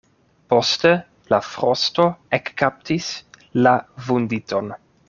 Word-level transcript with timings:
Poste 0.53 0.91
la 1.33 1.39
frosto 1.49 2.07
ekkaptis 2.39 3.13
la 3.67 3.79
vunditon. 4.09 4.77